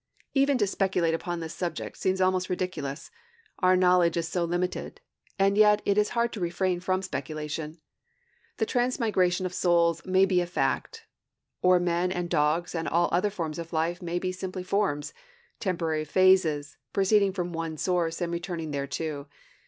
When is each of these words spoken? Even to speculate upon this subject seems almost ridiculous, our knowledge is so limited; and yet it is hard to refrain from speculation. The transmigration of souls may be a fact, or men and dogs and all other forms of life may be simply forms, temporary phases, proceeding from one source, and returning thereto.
Even 0.33 0.57
to 0.57 0.65
speculate 0.65 1.13
upon 1.13 1.41
this 1.41 1.53
subject 1.53 1.95
seems 1.95 2.19
almost 2.19 2.49
ridiculous, 2.49 3.11
our 3.59 3.77
knowledge 3.77 4.17
is 4.17 4.27
so 4.27 4.43
limited; 4.45 4.99
and 5.37 5.59
yet 5.59 5.79
it 5.85 5.95
is 5.95 6.09
hard 6.17 6.33
to 6.33 6.39
refrain 6.39 6.79
from 6.79 7.03
speculation. 7.03 7.77
The 8.57 8.65
transmigration 8.65 9.45
of 9.45 9.53
souls 9.53 10.03
may 10.03 10.25
be 10.25 10.41
a 10.41 10.47
fact, 10.47 11.05
or 11.61 11.79
men 11.79 12.11
and 12.11 12.31
dogs 12.31 12.73
and 12.73 12.87
all 12.87 13.09
other 13.11 13.29
forms 13.29 13.59
of 13.59 13.73
life 13.73 14.01
may 14.01 14.17
be 14.17 14.31
simply 14.31 14.63
forms, 14.63 15.13
temporary 15.59 16.05
phases, 16.05 16.77
proceeding 16.93 17.31
from 17.31 17.53
one 17.53 17.77
source, 17.77 18.21
and 18.21 18.33
returning 18.33 18.71
thereto. 18.71 19.27